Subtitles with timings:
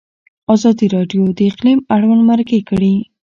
[0.55, 2.93] ازادي راډیو د اقلیم اړوند مرکې کړي.